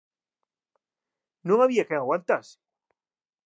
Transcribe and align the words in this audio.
Non 1.47 1.59
había 1.63 1.87
quen 1.87 1.99
aguantase! 1.99 2.55